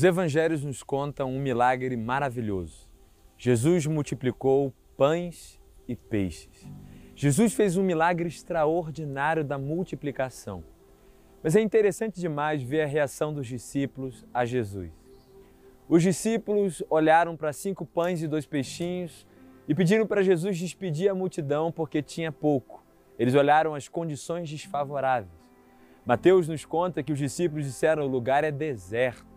[0.00, 2.88] Os evangelhos nos contam um milagre maravilhoso.
[3.36, 6.66] Jesus multiplicou pães e peixes.
[7.14, 10.64] Jesus fez um milagre extraordinário da multiplicação.
[11.42, 14.90] Mas é interessante demais ver a reação dos discípulos a Jesus.
[15.86, 19.26] Os discípulos olharam para cinco pães e dois peixinhos
[19.68, 22.82] e pediram para Jesus despedir a multidão porque tinha pouco.
[23.18, 25.30] Eles olharam as condições desfavoráveis.
[26.06, 29.29] Mateus nos conta que os discípulos disseram: o lugar é deserto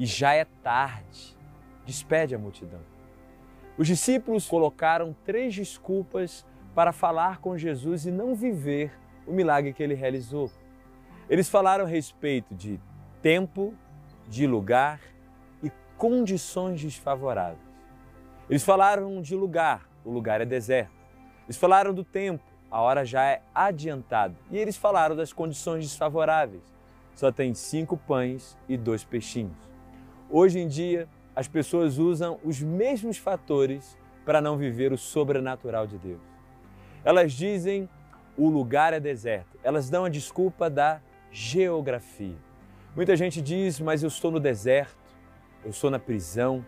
[0.00, 1.36] e já é tarde.
[1.84, 2.80] Despede a multidão.
[3.76, 9.82] Os discípulos colocaram três desculpas para falar com Jesus e não viver o milagre que
[9.82, 10.50] ele realizou.
[11.28, 12.80] Eles falaram a respeito de
[13.20, 13.74] tempo,
[14.26, 15.00] de lugar
[15.62, 17.60] e condições desfavoráveis.
[18.48, 20.98] Eles falaram de lugar, o lugar é deserto.
[21.44, 24.34] Eles falaram do tempo, a hora já é adiantada.
[24.50, 26.62] E eles falaram das condições desfavoráveis.
[27.14, 29.69] Só tem cinco pães e dois peixinhos.
[30.32, 35.98] Hoje em dia, as pessoas usam os mesmos fatores para não viver o sobrenatural de
[35.98, 36.20] Deus.
[37.04, 37.88] Elas dizem
[38.36, 39.58] o lugar é deserto.
[39.62, 41.00] Elas dão a desculpa da
[41.32, 42.36] geografia.
[42.94, 44.96] Muita gente diz, mas eu estou no deserto,
[45.64, 46.64] eu estou na prisão,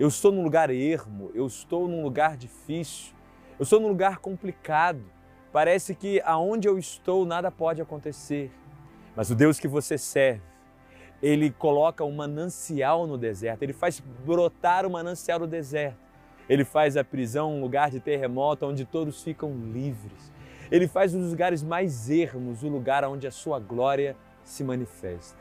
[0.00, 3.14] eu estou num lugar ermo, eu estou num lugar difícil,
[3.56, 5.02] eu estou num lugar complicado.
[5.52, 8.50] Parece que aonde eu estou nada pode acontecer.
[9.14, 10.42] Mas o Deus que você serve,
[11.22, 16.06] ele coloca um manancial no deserto, ele faz brotar o um manancial no deserto.
[16.48, 20.32] Ele faz a prisão um lugar de terremoto onde todos ficam livres.
[20.70, 25.38] Ele faz os lugares mais ermos o lugar onde a sua glória se manifesta.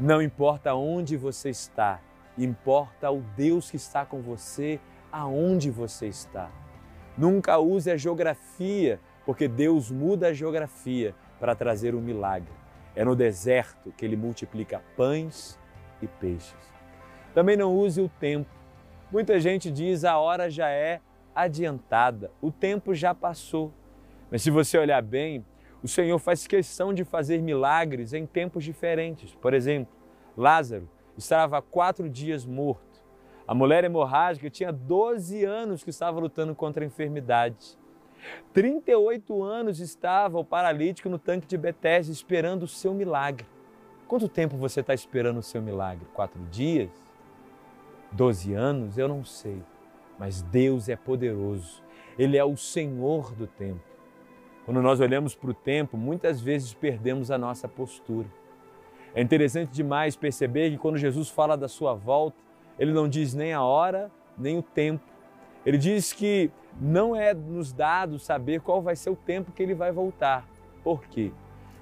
[0.00, 2.00] Não importa onde você está,
[2.36, 6.50] importa o Deus que está com você aonde você está.
[7.16, 12.61] Nunca use a geografia, porque Deus muda a geografia para trazer um milagre.
[12.94, 15.58] É no deserto que ele multiplica pães
[16.00, 16.54] e peixes.
[17.34, 18.50] Também não use o tempo.
[19.10, 21.00] Muita gente diz a hora já é
[21.34, 23.72] adiantada, o tempo já passou.
[24.30, 25.44] Mas se você olhar bem,
[25.82, 29.34] o Senhor faz questão de fazer milagres em tempos diferentes.
[29.34, 29.92] Por exemplo,
[30.36, 33.02] Lázaro estava há quatro dias morto.
[33.46, 37.76] A mulher hemorrágica tinha 12 anos que estava lutando contra a enfermidade.
[38.52, 43.46] 38 anos estava o paralítico no tanque de Betesda esperando o seu milagre.
[44.06, 46.06] Quanto tempo você está esperando o seu milagre?
[46.12, 46.90] Quatro dias?
[48.10, 48.98] Doze anos?
[48.98, 49.62] Eu não sei.
[50.18, 51.82] Mas Deus é poderoso.
[52.18, 53.80] Ele é o Senhor do tempo.
[54.64, 58.28] Quando nós olhamos para o tempo, muitas vezes perdemos a nossa postura.
[59.14, 62.36] É interessante demais perceber que quando Jesus fala da sua volta,
[62.78, 65.11] ele não diz nem a hora, nem o tempo.
[65.64, 66.50] Ele diz que
[66.80, 70.46] não é nos dado saber qual vai ser o tempo que ele vai voltar.
[70.82, 71.32] Por quê?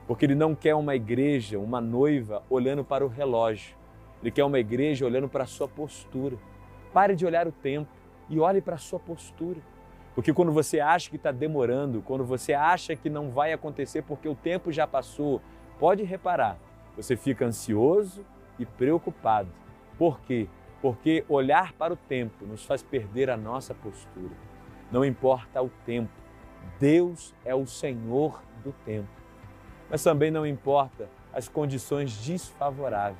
[0.06, 3.76] Porque ele não quer uma igreja, uma noiva olhando para o relógio.
[4.20, 6.36] Ele quer uma igreja olhando para a sua postura.
[6.92, 7.88] Pare de olhar o tempo
[8.28, 9.60] e olhe para a sua postura.
[10.14, 14.28] Porque quando você acha que está demorando, quando você acha que não vai acontecer porque
[14.28, 15.40] o tempo já passou,
[15.78, 16.58] pode reparar,
[16.96, 18.24] você fica ansioso
[18.58, 19.48] e preocupado.
[19.96, 20.48] Por quê?
[20.80, 24.34] Porque olhar para o tempo nos faz perder a nossa postura.
[24.90, 26.12] Não importa o tempo,
[26.78, 29.08] Deus é o Senhor do tempo.
[29.88, 33.18] Mas também não importa as condições desfavoráveis.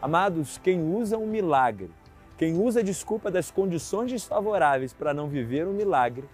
[0.00, 1.90] Amados, quem usa um milagre
[2.38, 6.24] quem usa a desculpa das condições desfavoráveis para não viver um milagre,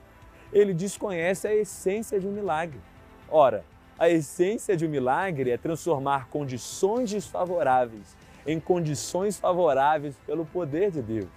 [0.53, 2.79] ele desconhece a essência de um milagre.
[3.27, 3.65] Ora,
[3.99, 8.15] a essência de um milagre é transformar condições desfavoráveis
[8.47, 11.29] em condições favoráveis pelo poder de Deus.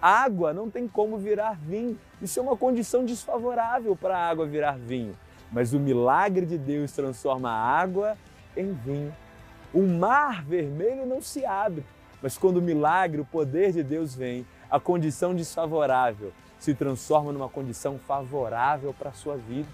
[0.00, 1.98] Água não tem como virar vinho.
[2.20, 5.16] Isso é uma condição desfavorável para a água virar vinho.
[5.50, 8.16] Mas o milagre de Deus transforma a água
[8.56, 9.14] em vinho.
[9.72, 11.84] O mar vermelho não se abre,
[12.22, 17.48] mas quando o milagre, o poder de Deus vem, a condição desfavorável se transforma numa
[17.48, 19.68] condição favorável para a sua vida.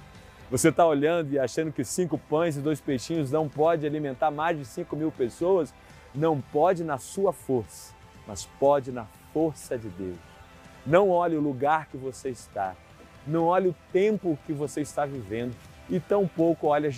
[0.50, 4.58] Você está olhando e achando que cinco pães e dois peixinhos não pode alimentar mais
[4.58, 5.72] de cinco mil pessoas?
[6.14, 7.94] Não pode na sua força,
[8.26, 10.18] mas pode na força de Deus.
[10.84, 12.74] Não olhe o lugar que você está,
[13.26, 15.54] não olhe o tempo que você está vivendo
[15.88, 16.88] e tampouco olhe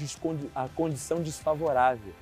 [0.54, 2.12] a condição desfavorável.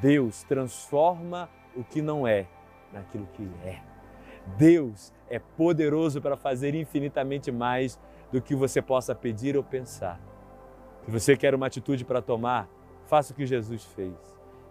[0.00, 2.46] Deus transforma o que não é
[2.92, 3.80] naquilo que é.
[4.56, 7.98] Deus é poderoso para fazer infinitamente mais
[8.32, 10.20] do que você possa pedir ou pensar.
[11.04, 12.68] Se você quer uma atitude para tomar,
[13.06, 14.14] faça o que Jesus fez.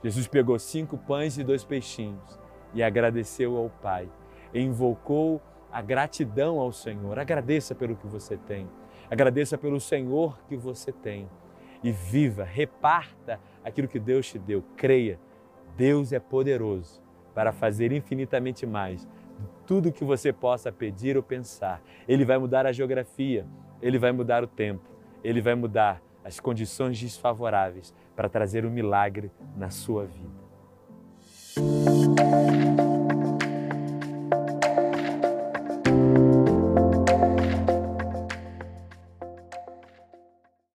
[0.03, 2.39] Jesus pegou cinco pães e dois peixinhos
[2.73, 4.09] e agradeceu ao Pai.
[4.53, 5.41] E invocou
[5.71, 7.19] a gratidão ao Senhor.
[7.19, 8.67] Agradeça pelo que você tem.
[9.09, 11.29] Agradeça pelo Senhor que você tem.
[11.83, 14.63] E viva, reparta aquilo que Deus te deu.
[14.75, 15.19] Creia,
[15.75, 17.01] Deus é poderoso
[17.33, 21.81] para fazer infinitamente mais de tudo que você possa pedir ou pensar.
[22.07, 23.45] Ele vai mudar a geografia,
[23.81, 24.89] ele vai mudar o tempo,
[25.23, 30.48] ele vai mudar as condições desfavoráveis para trazer um milagre na sua vida.